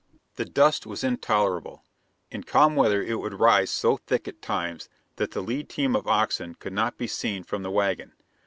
The 0.35 0.45
dust 0.45 0.87
was 0.87 1.03
intolerable. 1.03 1.83
In 2.31 2.43
calm 2.43 2.75
weather 2.75 3.03
it 3.03 3.19
would 3.19 3.39
rise 3.39 3.69
so 3.69 3.97
thick 3.97 4.27
at 4.27 4.41
times 4.41 4.89
that 5.17 5.29
the 5.29 5.43
lead 5.43 5.69
team 5.69 5.95
of 5.95 6.07
oxen 6.07 6.55
could 6.55 6.73
not 6.73 6.97
be 6.97 7.05
seen 7.05 7.43
from 7.43 7.61
the 7.61 7.69
wagon. 7.69 8.13